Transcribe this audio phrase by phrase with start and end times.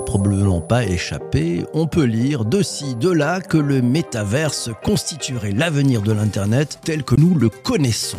[0.00, 6.02] probablement pas échappé, on peut lire de ci, de là que le métaverse constituerait l'avenir
[6.02, 8.16] de l'Internet tel que nous le connaissons.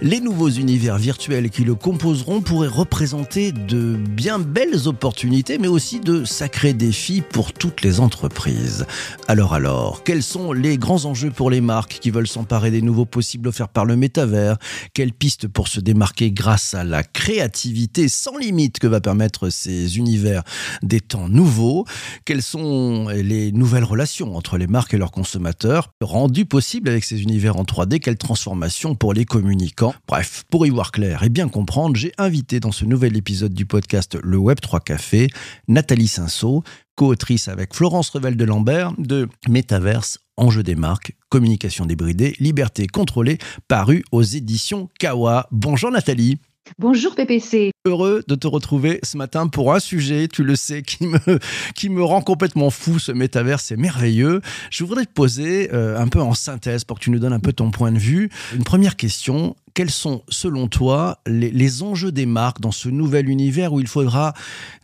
[0.00, 6.00] Les nouveaux univers virtuels qui le composeront pourraient représenter de bien belles opportunités, mais aussi
[6.00, 8.86] de sacrés défis pour toutes les entreprises.
[9.28, 13.06] Alors alors, quels sont les grands enjeux pour les marques qui veulent s'emparer des nouveaux
[13.06, 14.56] possibles offerts par le métavers?
[14.94, 19.98] Quelles pistes pour se démarquer grâce à la créativité sans limite que va permettre ces
[19.98, 20.42] univers
[20.82, 21.84] des temps nouveaux
[22.24, 27.22] Quelles sont les nouvelles relations entre les marques et leurs consommateurs rendues possibles avec ces
[27.22, 29.94] univers en 3D Quelle transformation pour les communicants?
[30.08, 33.66] Bref, pour y voir clair et bien comprendre, j'ai invité dans ce nouvel épisode du
[33.66, 35.28] podcast Le Web 3 Café
[35.68, 36.62] Nathalie Cinceau,
[36.96, 43.38] co-autrice avec Florence Revel de Lambert de Métaverse Enjeux des marques, communication débridée, liberté contrôlée,
[43.68, 45.46] paru aux éditions Kawa.
[45.50, 46.38] Bonjour Nathalie.
[46.78, 47.70] Bonjour PPC.
[47.84, 51.18] Heureux de te retrouver ce matin pour un sujet, tu le sais, qui me,
[51.74, 52.98] qui me rend complètement fou.
[52.98, 54.40] Ce métavers, c'est merveilleux.
[54.70, 57.40] Je voudrais te poser euh, un peu en synthèse pour que tu nous donnes un
[57.40, 58.30] peu ton point de vue.
[58.54, 59.56] Une première question.
[59.74, 63.88] Quels sont, selon toi, les, les enjeux des marques dans ce nouvel univers où il
[63.88, 64.32] faudra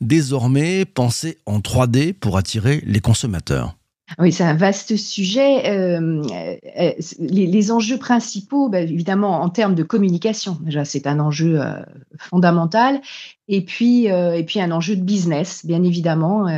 [0.01, 3.78] désormais penser en 3D pour attirer les consommateurs?
[4.19, 5.70] Oui, c'est un vaste sujet.
[5.70, 6.23] Euh,
[6.78, 11.83] euh, les, enjeux principaux, bah, évidemment, en termes de communication, déjà, c'est un enjeu euh,
[12.19, 13.00] fondamental.
[13.48, 16.48] Et puis, et puis, un enjeu de business, bien évidemment.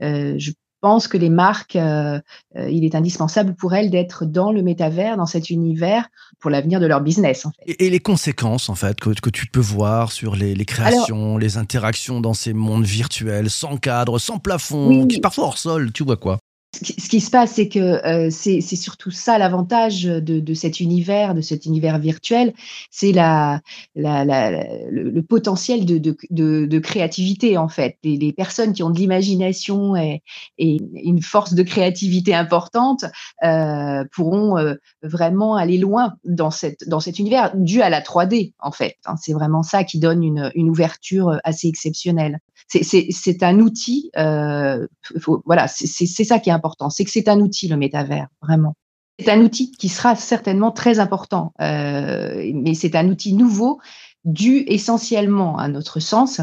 [0.00, 5.26] je pense que les marques, il est indispensable pour elles d'être dans le métavers, dans
[5.26, 6.08] cet univers,
[6.40, 7.46] pour l'avenir de leur business.
[7.66, 12.20] et, les conséquences, en fait, que, que, tu peux voir sur les, créations, les interactions
[12.20, 16.40] dans ces mondes virtuels, sans cadre, sans plafond, qui parfois hors sol, tu vois quoi?
[16.82, 21.40] Ce qui se passe, c'est que euh, c'est surtout ça l'avantage de, cet univers, de
[21.40, 22.54] cet univers virtuel,
[22.90, 23.60] c'est la,
[23.94, 27.96] le, potentiel de, créativité en fait.
[28.02, 30.22] Les, personnes qui ont de l'imagination et,
[30.58, 33.04] une force de créativité importante
[33.44, 38.52] euh, pourront euh, vraiment aller loin dans, cette, dans cet univers dû à la 3D
[38.58, 38.96] en fait.
[39.06, 39.14] Hein.
[39.20, 44.10] c'est vraiment ça qui donne une, ouverture assez exceptionnelle c'est un outil.
[44.14, 48.74] Voilà, c'est ça qui est important, c'est que c'est un outil le métavers, vraiment.
[49.18, 53.80] C'est un outil qui sera certainement très important, euh, mais c'est un outil nouveau
[54.24, 56.40] dû essentiellement à notre sens,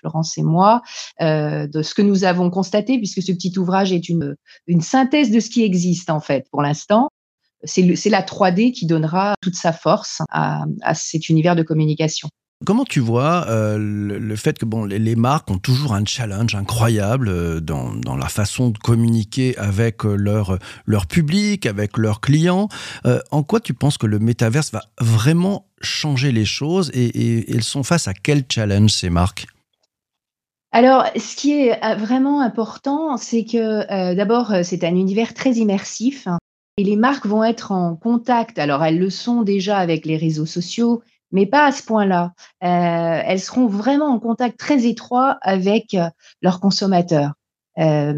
[0.00, 0.82] Florence et moi,
[1.22, 4.36] euh, de ce que nous avons constaté, puisque ce petit ouvrage est une,
[4.80, 7.08] synthèse de ce qui existe en fait pour l'instant.
[7.62, 12.28] C'est la 3D qui donnera toute sa force à cet univers de communication.
[12.64, 17.28] Comment tu vois euh, le, fait que bon, les, marques ont toujours un challenge incroyable
[17.28, 22.68] euh, dans, la façon de communiquer avec euh, leur, leur public, avec leurs clients
[23.30, 27.82] En quoi tu penses que le métaverse va vraiment changer les choses et, elles sont
[27.82, 29.46] face à quel challenge ces marques?
[30.72, 36.38] Alors, ce qui est vraiment important, c'est que d'abord, c'est un univers très immersif hein,
[36.76, 38.58] et les marques vont être en contact.
[38.58, 41.02] Alors, elles le sont déjà avec les réseaux sociaux,
[41.34, 42.32] mais pas à ce point-là.
[42.62, 46.08] Euh, elles seront vraiment en contact très étroit avec euh,
[46.40, 47.32] leurs consommateurs.
[47.78, 48.14] Euh,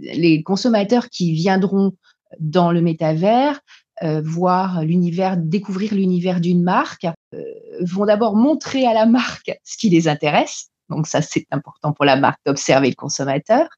[0.00, 1.92] les consommateurs qui viendront
[2.38, 3.60] dans le métavers,
[4.24, 7.06] voir l'univers, découvrir l'univers d'une marque,
[7.82, 10.70] vont d'abord montrer à la marque ce qui les intéresse.
[10.88, 13.68] Donc ça, c'est important pour la marque d'observer le consommateur.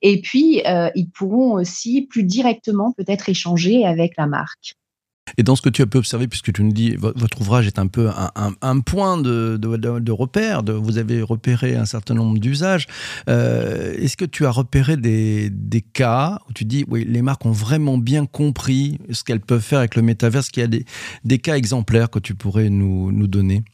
[0.00, 0.62] Et puis,
[0.94, 4.76] ils pourront aussi plus directement peut-être échanger avec la marque.
[5.38, 7.78] Et dans ce que tu as pu observer, puisque tu nous dis votre ouvrage est
[7.78, 12.86] un peu un, point de, repère, de, vous avez repéré un certain nombre d'usages.
[13.28, 15.50] Euh, est-ce que tu as repéré des,
[15.92, 19.80] cas où tu dis, oui, les marques ont vraiment bien compris ce qu'elles peuvent faire
[19.80, 20.84] avec le métaverse, qu'il y a
[21.24, 23.64] des, cas exemplaires que tu pourrais nous, donner?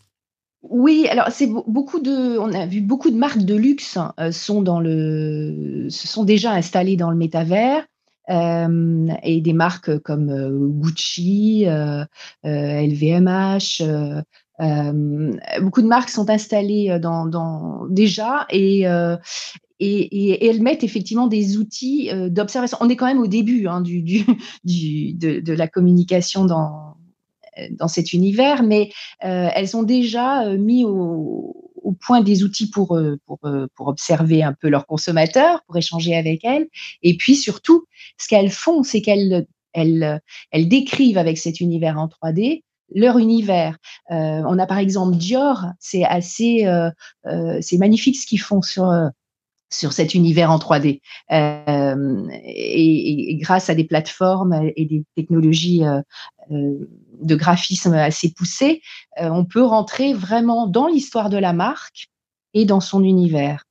[0.62, 4.62] Oui, alors c'est beaucoup de, on a vu beaucoup de marques de luxe euh, sont
[4.62, 7.86] dans le, se sont déjà installées dans le métavers.
[8.30, 11.66] Euh, et des marques comme euh, Gucci,
[12.44, 13.82] LVMH.
[13.82, 14.22] Euh,
[15.62, 18.84] beaucoup de marques sont installées dans, déjà et,
[19.80, 22.76] et, elles mettent effectivement des outils d'observation.
[22.80, 24.02] On est quand même au début hein, du,
[24.64, 26.98] de, la communication dans,
[27.70, 28.90] dans cet univers, mais
[29.20, 34.42] elles ont déjà mis au, au point des outils pour, euh, pour, euh, pour observer
[34.42, 36.68] un peu leurs consommateurs, pour échanger avec elles.
[37.02, 37.84] Et puis surtout,
[38.18, 43.76] ce qu'elles font, c'est qu'elles elles, elles décrivent avec cet univers en 3D leur univers.
[44.10, 46.66] Euh, on a par exemple Dior, c'est assez,
[47.60, 48.90] c'est magnifique ce qu'ils font sur
[49.70, 51.00] sur cet univers en 3D.
[52.44, 55.84] et, grâce à des plateformes et des technologies
[56.50, 58.82] de graphisme assez poussé,
[59.20, 62.08] euh, on peut rentrer vraiment dans l'histoire de la marque
[62.54, 63.64] et dans son univers.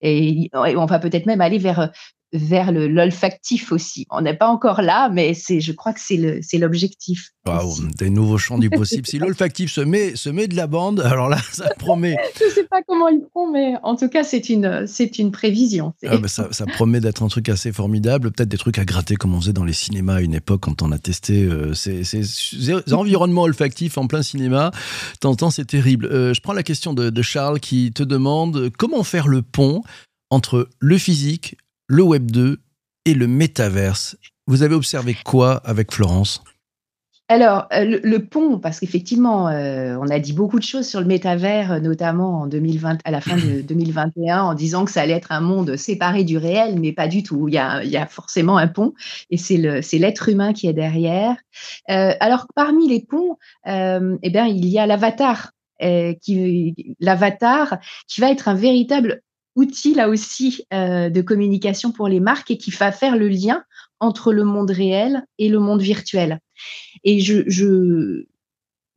[0.00, 1.90] Et, on va peut-être même aller vers
[2.32, 4.06] vers l'olfactif aussi.
[4.10, 7.30] On n'est pas encore là, mais c'est, je crois que c'est l'objectif.
[7.46, 9.06] Wow, des nouveaux champs du possible.
[9.08, 12.16] si l'olfactif se met, se met de la bande, alors là, ça promet.
[12.38, 15.30] je ne sais pas comment ils font, mais en tout cas, c'est une, c'est une
[15.30, 15.94] prévision.
[16.06, 19.34] Ah, ça, ça, promet d'être un truc assez formidable, peut-être des trucs à gratter comme
[19.34, 22.02] on faisait dans les cinémas à une époque quand on a testé euh, ces,
[22.92, 24.70] environnements olfactifs en plein cinéma.
[25.20, 26.06] T'entends, c'est terrible.
[26.06, 29.82] Euh, je prends la question de, de Charles qui te demande comment faire le pont
[30.30, 31.56] entre le physique,
[31.88, 32.58] le Web 2
[33.06, 34.16] et le métaverse.
[34.46, 36.42] Vous avez observé quoi avec Florence?
[37.30, 41.06] Alors, euh, le, pont, parce qu'effectivement, euh, on a dit beaucoup de choses sur le
[41.06, 45.32] métavers, notamment en 2020, à la fin de 2021, en disant que ça allait être
[45.32, 47.48] un monde séparé du réel, mais pas du tout.
[47.48, 48.94] Il y a, forcément un pont,
[49.30, 49.58] et c'est
[49.98, 51.36] l'être humain qui est derrière.
[51.90, 53.36] Euh, alors, parmi les ponts,
[53.66, 55.52] eh bien, il y a l'avatar.
[55.80, 59.22] qui l'avatar qui va être un véritable
[59.58, 63.64] outil là aussi euh, de communication pour les marques et qui va faire le lien
[64.00, 66.40] entre le monde réel et le monde virtuel.
[67.02, 68.24] Et je,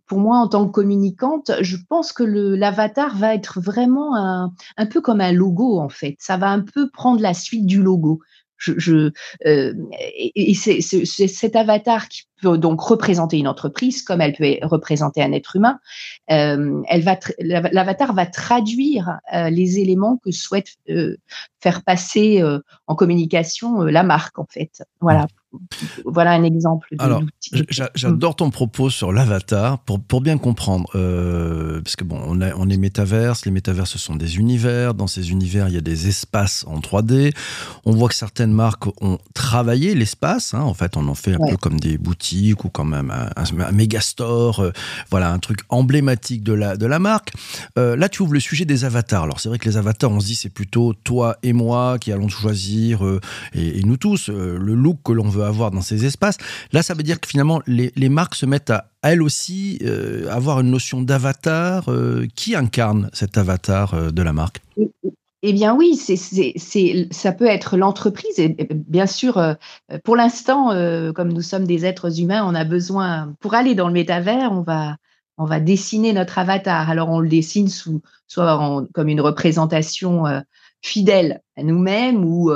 [0.06, 4.86] pour moi, en tant que communicante, je pense que l'avatar va être vraiment un, un,
[4.86, 6.16] peu comme un logo, en fait.
[6.20, 8.20] Ça va un peu prendre la suite du logo.
[8.62, 9.12] Je,
[9.46, 15.24] euh, et, c'est cet avatar qui peut donc représenter une entreprise comme elle peut représenter
[15.24, 15.80] un être humain.
[16.30, 20.76] Euh, elle va l'avatar va traduire euh, les éléments que souhaite
[21.60, 22.44] faire passer
[22.88, 24.84] en communication la marque en fait.
[25.00, 25.28] Voilà
[26.06, 26.88] voilà un exemple.
[27.00, 27.22] Alors,
[27.96, 30.90] j'adore ton propos sur l'avatar pour, pour bien comprendre.
[30.96, 33.46] Euh, parce que bon, on, a, on est métaverse.
[33.46, 34.94] Les métaverses, ce sont des univers.
[34.94, 37.34] Dans ces univers, il y a des espaces en 3D.
[37.86, 40.54] On voit que certaines marques ont travaillé l'espace.
[40.54, 40.62] Hein.
[40.62, 44.00] En fait, on en fait un peu comme des boutiques ou comme un, un, méga
[44.00, 44.62] store.
[44.62, 44.72] Euh,
[45.10, 47.34] voilà, un truc emblématique de la, de la marque.
[47.78, 49.24] Euh, là, tu ouvres le sujet des avatars.
[49.24, 52.12] Alors, c'est vrai que les avatars, on se dit, c'est plutôt toi et moi qui
[52.12, 53.02] allons choisir,
[53.54, 56.38] et, et, nous tous, le look que l'on veut avoir dans ces espaces.
[56.72, 60.60] Là, ça veut dire que finalement, les, marques se mettent à, elles aussi euh, avoir
[60.60, 61.90] une notion d'avatar.
[61.90, 64.62] Euh, qui incarne cet avatar euh, de la marque?
[65.44, 66.16] Eh bien oui, c'est,
[67.12, 68.38] ça peut être l'entreprise.
[68.38, 69.42] Et bien sûr,
[70.04, 70.70] pour l'instant,
[71.16, 74.62] comme nous sommes des êtres humains, on a besoin, pour aller dans le métavers, on
[74.62, 74.98] va,
[75.40, 76.92] on va dessiner notre avatar.
[76.92, 80.26] Alors on le dessine sous, soit comme une représentation
[80.84, 82.52] fidèle à nous-mêmes ou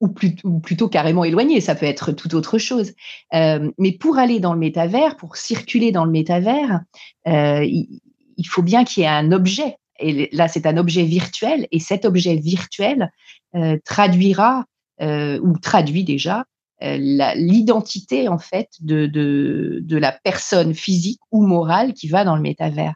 [0.00, 2.92] ou, plutôt, carrément éloigné, ça peut être tout autre chose.
[3.34, 6.80] Euh, mais pour aller dans le métavers, pour circuler dans le métavers,
[7.26, 9.76] euh, il, faut bien qu'il y ait un objet.
[9.98, 13.10] Et là, c'est un objet virtuel, et cet objet virtuel
[13.54, 14.64] euh, traduira
[14.98, 16.46] ou traduit déjà
[16.80, 22.94] l'identité en fait de, de, la personne physique ou morale qui va dans le métavers.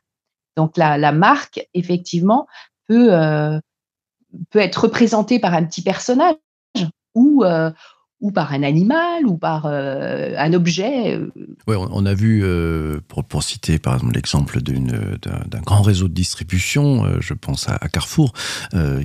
[0.57, 2.47] Donc la, la marque, effectivement,
[2.89, 3.11] peut,
[4.49, 6.37] peut être représentée par un petit personnage
[7.15, 7.71] ou, euh,
[8.21, 11.17] ou par un animal ou par euh, un objet.
[11.17, 11.31] Euh.
[11.67, 12.45] Oui, on a vu,
[13.09, 18.33] pour, citer par exemple l'exemple d'un grand réseau de distribution, je pense à, Carrefour,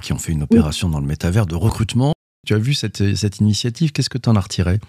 [0.02, 2.14] qui ont fait une opération dans le métavers de recrutement.
[2.46, 4.80] Tu as vu cette, cette initiative, qu'est-ce que tu en as retiré?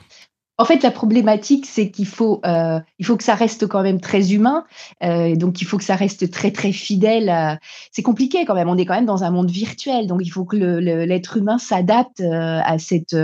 [0.58, 4.00] En fait, la problématique, c'est qu'il faut, euh, il faut que ça reste quand même
[4.00, 4.64] très humain.
[5.02, 7.58] Euh, donc, il faut que ça reste très, très fidèle.
[7.92, 8.68] C'est compliqué quand même.
[8.68, 10.06] On est quand même dans un monde virtuel.
[10.06, 13.16] Donc, il faut que l'être humain s'adapte euh, à, cette,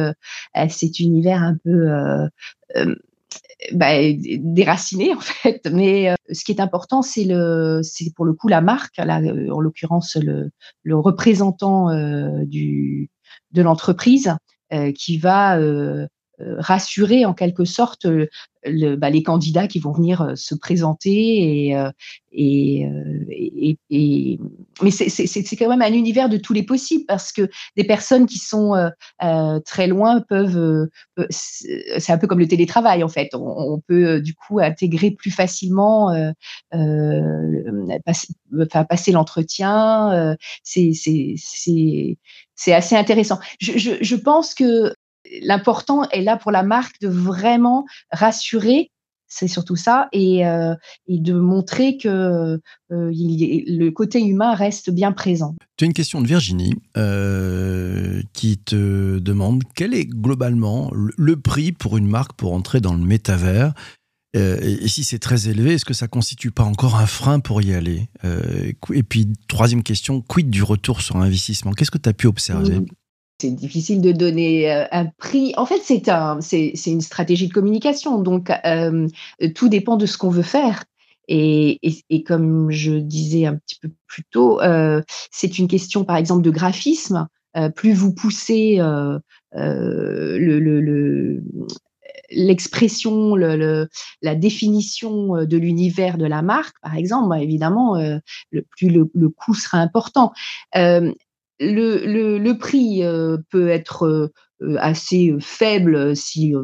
[0.52, 2.28] à cet univers un peu
[3.72, 5.66] bah, déraciné, en fait.
[5.72, 7.26] Mais ce qui est important, c'est
[8.14, 10.50] pour le coup la marque, là, en l'occurrence le,
[10.82, 11.88] le représentant
[12.44, 13.08] du,
[13.52, 14.36] de l'entreprise,
[14.94, 16.06] qui va euh,
[16.58, 18.26] rassurer en quelque sorte euh,
[18.64, 21.76] le, bah, les candidats qui vont venir euh, se présenter et,
[22.32, 22.88] et,
[23.90, 24.38] et,
[24.82, 28.38] mais c'est quand même un univers de tous les possibles parce que des personnes qui
[28.38, 28.72] sont
[29.66, 30.88] très loin peuvent
[31.28, 33.34] c'est un peu comme le télétravail en fait.
[33.34, 36.10] On, peut du coup intégrer plus facilement
[38.06, 42.16] passer, enfin, passer l'entretien c'est
[42.72, 43.38] assez intéressant.
[43.60, 44.94] Je, je, je pense que
[45.42, 48.90] l'important est là pour la marque de vraiment rassurer
[49.32, 50.74] c'est surtout ça, et, euh,
[51.08, 52.58] de montrer que euh,
[52.90, 55.56] le côté humain reste bien présent.
[55.76, 61.72] Tu as une question de Virginie euh, qui te demande quel est globalement le prix
[61.72, 63.72] pour une marque pour entrer dans le métavers?
[64.34, 67.74] Et, si c'est très élevé, est-ce que ça constitue pas encore un frein pour y
[67.74, 68.08] aller?
[68.24, 71.72] Et puis, troisième question, quid du retour sur investissement?
[71.72, 72.80] Qu'est-ce que tu as pu observer?
[73.42, 75.52] C'est difficile de donner euh, un prix.
[75.56, 76.38] En fait, c'est un,
[76.86, 78.20] une stratégie de communication.
[78.20, 79.08] Donc, euh,
[79.54, 80.84] tout dépend de ce qu'on veut faire.
[81.28, 81.80] Et,
[82.10, 86.42] et, comme je disais un petit peu plus tôt, euh, c'est une question, par exemple,
[86.42, 87.26] de graphisme.
[87.74, 88.78] plus vous poussez
[89.52, 91.42] le,
[92.30, 93.88] l'expression, le,
[94.20, 97.96] la définition de l'univers de la marque, par exemple, bah, évidemment,
[98.50, 100.32] le, plus le, coût sera important.
[101.62, 103.02] Le, prix
[103.50, 104.32] peut être
[104.78, 106.54] assez faible si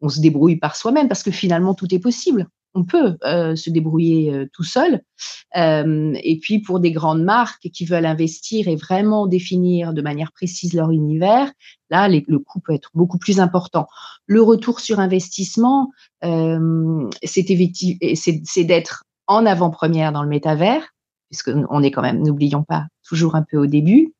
[0.00, 3.70] on se débrouille par soi-même, parce que finalement, tout est possible on peut euh, se
[3.70, 5.02] débrouiller euh, tout seul.
[5.56, 10.32] Euh, et puis pour des grandes marques qui veulent investir et vraiment définir de manière
[10.32, 11.50] précise leur univers,
[11.90, 13.86] là, le coût peut être beaucoup plus important.
[14.26, 15.90] Le retour sur investissement,
[16.22, 17.42] c'est
[18.64, 20.86] d'être en avant-première dans le métavers,
[21.28, 24.14] puisqu'on est quand même, n'oublions pas, toujours un peu au début.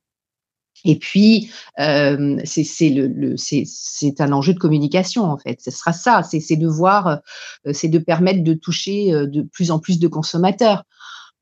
[0.84, 1.50] Et puis,
[1.80, 5.60] euh, c'est le, c'est un enjeu de communication en fait.
[5.60, 7.20] Ce sera ça, c'est de voir,
[7.66, 10.84] euh, c'est de permettre de toucher euh, de plus en plus de consommateurs.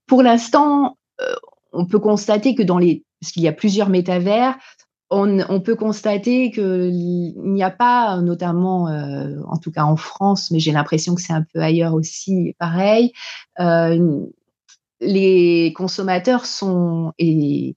[0.07, 1.35] Pour l'instant, euh,
[1.73, 4.57] on peut constater que dans les, parce qu'il y a plusieurs métavers,
[5.11, 10.59] on, on peut constater qu'il n'y a pas, notamment, en tout cas en France, mais
[10.59, 13.13] j'ai l'impression que c'est un peu ailleurs aussi, pareil.
[15.01, 17.77] Les consommateurs sont et,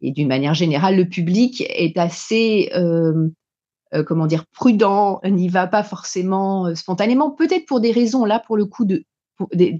[0.00, 3.28] et d'une manière générale, le public est assez, euh,
[3.94, 8.38] euh, comment dire, prudent, n'y va pas forcément euh, spontanément, peut-être pour des raisons, là,
[8.38, 9.04] pour le coup, de,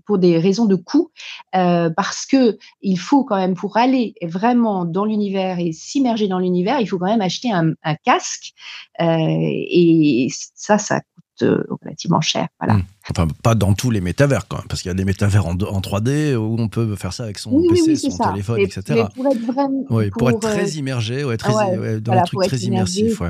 [0.04, 1.12] pour des, raisons de coût,
[1.52, 6.80] parce que il faut quand même, pour aller vraiment dans l'univers et s'immerger dans l'univers,
[6.80, 8.52] il faut quand même acheter un, un casque.
[8.98, 11.02] et ça, ça
[11.42, 12.46] euh, relativement cher.
[12.60, 12.74] Voilà.
[12.74, 12.82] Hmm.
[13.10, 15.54] Enfin, pas dans tous les métavers quand même, parce qu'il y a des métavers en,
[15.54, 19.04] 3D où on peut faire ça avec son PC, son téléphone, etc.
[19.14, 22.56] pour être vraiment, oui, pour, être très euh, immergé, ouais, très, dans un truc très
[22.58, 23.20] immersif.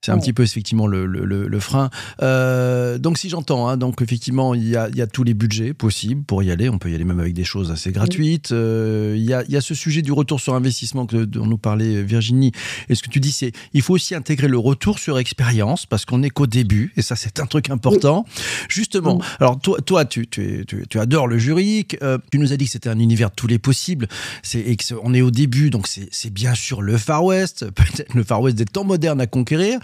[0.00, 1.90] C'est un petit peu effectivement le, le, le, frein.
[2.20, 5.34] Euh, donc si j'entends, hein, donc effectivement il y, a, il y, a, tous les
[5.34, 6.68] budgets possibles pour y aller.
[6.68, 8.50] On peut y aller même avec des choses assez gratuites.
[8.50, 11.58] il, y a, il, y a, ce sujet du retour sur investissement que, dont nous
[11.58, 12.50] parlait Virginie.
[12.88, 16.04] Et ce que tu dis, c'est il faut aussi intégrer le retour sur expérience parce
[16.04, 18.24] qu'on n'est qu'au début et ça c'est un truc important.
[18.68, 21.96] Justement, alors toi, toi tu, tu, tu, adores le juridique.
[22.02, 24.08] Euh, tu nous as dit que c'était un univers de tous les possibles.
[24.42, 28.24] C'est, et on est au début, donc c'est, bien sûr le Far West, peut-être le
[28.24, 29.78] Far West des temps modernes à conquérir.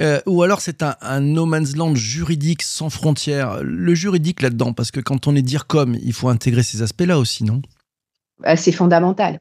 [0.00, 3.62] Euh, ou alors c'est un, un no man's land juridique sans frontières.
[3.62, 7.18] Le juridique là-dedans, parce que quand on est dire comme, il faut intégrer ces aspects-là
[7.18, 7.62] aussi, non?
[8.40, 9.40] Bah, C'est fondamental.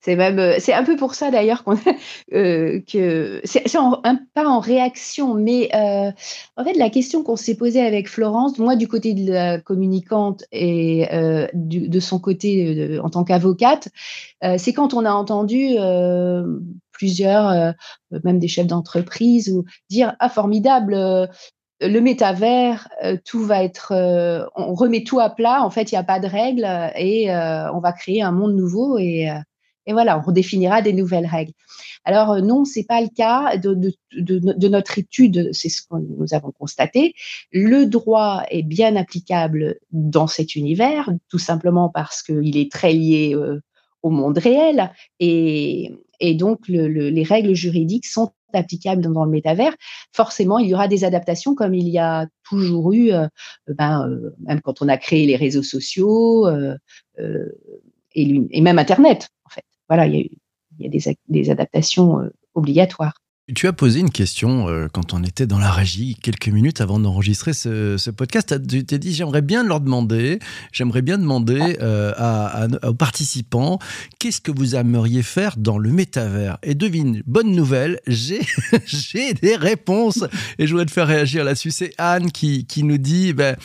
[0.00, 1.76] C'est même, euh, c'est un peu pour ça d'ailleurs qu'on,
[2.34, 3.64] euh, que c'est,
[4.34, 6.10] pas en réaction, mais euh,
[6.56, 10.44] en fait la question qu'on s'est posée avec Florence, moi du côté de la communicante
[10.52, 11.06] et
[11.54, 13.88] de son côté en tant qu'avocate,
[14.58, 15.76] c'est quand on a entendu
[16.92, 17.74] plusieurs,
[18.24, 19.54] même des chefs d'entreprise,
[19.90, 21.28] dire ah formidable
[21.80, 22.88] le métavers,
[23.24, 23.92] tout va être,
[24.56, 25.62] on remet tout à plat.
[25.64, 28.98] En fait, il n'y a pas de règles et on va créer un monde nouveau
[28.98, 29.30] et
[29.86, 31.52] et voilà, on redéfinira des nouvelles règles.
[32.04, 33.74] Alors euh, non, c'est pas le cas de,
[34.16, 37.14] de, notre étude, c'est ce que nous avons constaté.
[37.52, 43.34] Le droit est bien applicable dans cet univers, tout simplement parce qu'il est très lié
[43.34, 43.60] euh,
[44.02, 49.74] au monde réel et, et donc le, les règles juridiques sont applicables dans, le métavers.
[50.12, 53.26] Forcément, il y aura des adaptations comme il y a toujours eu, euh,
[53.68, 54.10] ben,
[54.40, 56.46] même quand on a créé les réseaux sociaux
[58.14, 59.30] et, même Internet
[59.94, 60.30] voilà, il
[60.78, 63.12] y a, des, adaptations euh, obligatoires.
[63.54, 66.98] Tu as posé une question euh, quand on était dans la régie, quelques minutes avant
[66.98, 68.66] d'enregistrer ce, podcast.
[68.66, 70.38] Tu t'es dit, j'aimerais bien leur demander,
[70.72, 73.78] j'aimerais bien demander euh, aux participants,
[74.18, 76.56] qu'est-ce que vous aimeriez faire dans le métavers?
[76.62, 78.40] Et devine, bonne nouvelle, j'ai
[79.42, 80.24] des réponses
[80.58, 81.70] et je voudrais te faire réagir là-dessus.
[81.70, 83.56] C'est Anne qui, qui nous dit, ben,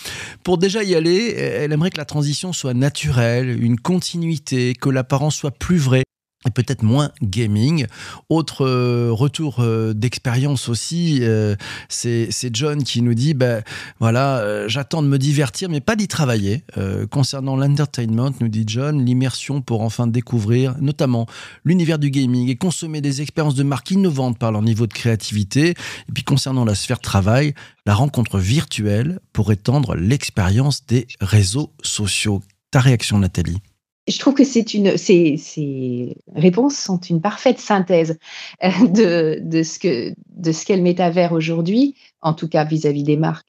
[0.43, 5.37] pour déjà y aller, elle aimerait que la transition soit naturelle, une continuité, que l'apparence
[5.37, 6.03] soit plus vraie
[6.47, 7.85] et peut-être moins gaming.
[8.29, 11.55] Autre euh, retour euh, d'expérience aussi, euh,
[11.89, 13.63] c'est John qui nous dit, ben
[13.99, 16.63] voilà, j'attends de me divertir, mais pas d'y travailler.
[17.11, 21.27] concernant l'entertainment, nous dit John, l'immersion pour enfin découvrir notamment
[21.65, 25.71] l'univers du gaming et consommer des expériences de marque innovantes par leur niveau de créativité.
[25.71, 27.53] Et puis concernant la sphère travail,
[27.85, 32.41] la rencontre virtuelle pour étendre l'expérience des réseaux sociaux.
[32.71, 33.61] Ta réaction, Nathalie?
[34.07, 38.17] Je trouve que ces, réponses sont une parfaite synthèse
[38.63, 43.47] euh, de, ce qu'est le métavers aujourd'hui, en tout cas vis-à-vis des marques.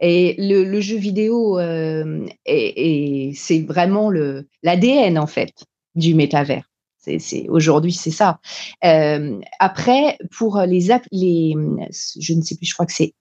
[0.00, 4.10] Et le, jeu vidéo, euh, c'est vraiment
[4.62, 5.52] l'ADN en fait
[5.94, 6.64] du métavers.
[7.48, 8.38] Aujourd'hui c'est ça.
[8.84, 11.54] Euh, après pour les les,
[12.20, 13.14] je ne sais plus, je crois que c'est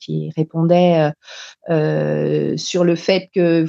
[0.00, 1.10] Qui, répondait
[2.56, 3.68] sur le fait qu'elle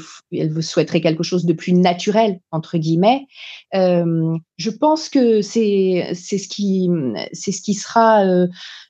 [0.61, 3.25] souhaiterait quelque chose de plus naturel, entre guillemets.
[3.73, 6.89] je pense que c'est ce, qui,
[7.33, 8.23] ce sera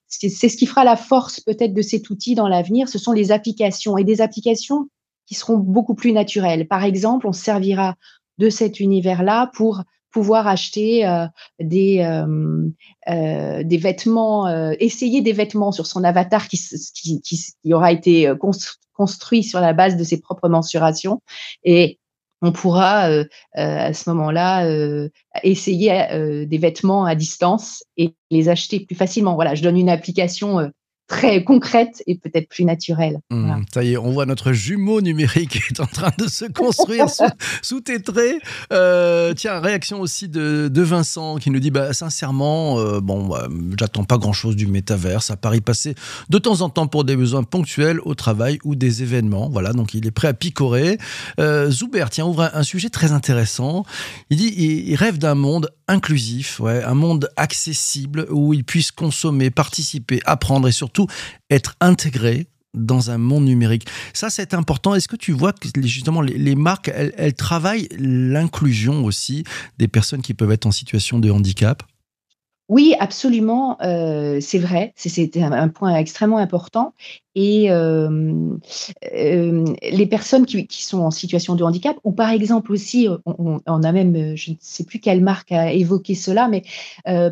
[0.10, 3.98] ce qui fera la force peut-être de cet outil dans l'avenir, ce sont les applications
[3.98, 4.90] et des applications
[5.26, 6.68] qui seront beaucoup plus naturelles.
[6.68, 7.96] Par exemple, on servira
[8.38, 11.26] de cet univers-là pour pouvoir acheter euh,
[11.60, 12.68] des, euh,
[13.10, 14.48] euh, des vêtements,
[14.80, 16.60] essayer des vêtements sur son avatar qui,
[16.94, 18.32] qui, qui aura été
[18.94, 21.22] construit sur la base de ses propres mensurations
[21.64, 22.00] et
[22.42, 23.24] on pourra euh,
[23.58, 25.10] euh, à ce moment-là euh,
[25.44, 29.36] essayer des vêtements à distance et les acheter plus facilement.
[29.36, 30.72] Voilà, je donne une application
[31.08, 33.20] très concrète et peut-être plus naturelle.
[33.30, 37.08] Mmh, ça y est, on voit notre jumeau numérique est en train de se construire
[37.62, 38.42] sous, tes traits.
[38.74, 43.48] Euh, tiens, réaction aussi de, Vincent qui nous dit bah, sincèrement, euh, bon, bah,
[43.78, 45.96] j'attends pas grand-chose du métaverse, à Paris passer
[46.30, 49.50] de temps en temps pour des besoins ponctuels au travail ou des événements.
[49.50, 50.98] Voilà, donc il est prêt à picorer.
[51.40, 53.86] Euh, Zuber, tiens, ouvre un, sujet très intéressant.
[54.30, 58.92] Il dit il, il rêve d'un monde inclusif, ouais, un monde accessible où il puisse
[58.92, 61.08] consommer, participer, apprendre et surtout
[61.50, 63.88] être intégré dans un monde numérique.
[64.14, 64.94] Ça, c'est important.
[64.96, 69.44] Est-ce que tu vois que justement les, marques, elles, travaillent l'inclusion aussi
[69.78, 71.84] des personnes qui peuvent être en situation de handicap?
[72.70, 76.94] Oui, absolument, euh, c'est vrai, c'est un point extrêmement important.
[77.34, 78.58] Et euh,
[79.14, 83.84] euh, les personnes qui, sont en situation de handicap, ou par exemple aussi, on, on
[83.84, 86.64] a même, je ne sais plus quelle marque a évoqué cela, mais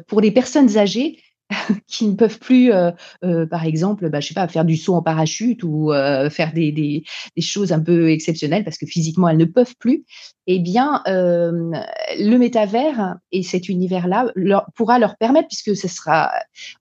[0.08, 1.18] pour les personnes âgées,
[1.88, 2.92] qui ne peuvent plus, euh,
[3.24, 6.54] euh, par exemple, bah, je sais pas, faire du saut en parachute ou euh, faire
[6.54, 7.04] des,
[7.40, 10.06] choses un peu exceptionnelles parce que physiquement elles ne peuvent plus,
[10.48, 14.28] eh bien, le métavers et cet univers-là
[14.76, 16.32] pourra leur permettre, puisque ce sera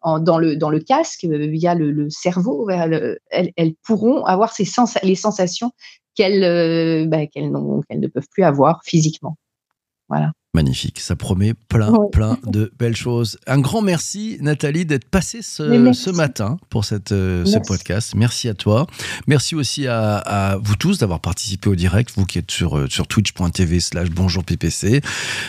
[0.03, 4.67] dans, le, casque, via le, cerveau, elles, pourront avoir ces
[5.03, 5.73] les sensations
[6.15, 9.37] qu'elles bah, qu'elles ne peuvent plus avoir physiquement.
[10.09, 10.33] Voilà.
[10.55, 13.39] Magnifique, ça promet plein, plein de belles choses.
[13.49, 18.15] Un grand merci, Nathalie, d'être passée ce, matin pour cette, euh, ce podcast.
[18.15, 18.87] Merci à toi.
[19.27, 23.09] Merci aussi à, vous tous d'avoir participé au direct, vous qui êtes sur, euh, sur
[23.09, 25.01] twitch.tv slash bonjour PPC,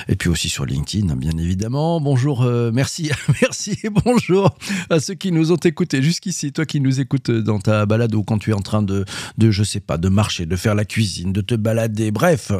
[0.07, 2.01] et puis aussi sur LinkedIn, bien évidemment.
[2.01, 3.11] Bonjour, euh, merci,
[3.43, 4.57] merci et bonjour
[4.89, 6.51] à ceux qui nous ont écoutés jusqu'ici.
[6.51, 9.05] Toi qui nous écoutes dans ta balade ou quand tu es en train de,
[9.37, 12.51] de je sais pas, de marcher, de faire la cuisine, de te balader, bref,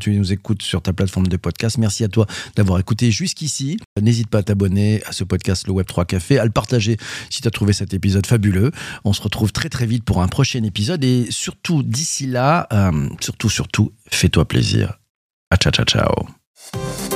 [0.00, 3.78] tu nous écoutes sur ta plateforme de podcast Merci à toi d'avoir écouté jusqu'ici.
[4.00, 6.96] N'hésite pas à t'abonner à ce podcast Le Web 3 Café, à le partager
[7.30, 8.70] si tu as trouvé cet épisode fabuleux.
[9.04, 13.08] On se retrouve très très vite pour un prochain épisode et surtout d'ici là, euh,
[13.20, 14.98] surtout surtout, fais-toi plaisir.
[15.60, 17.15] ciao ciao ciao.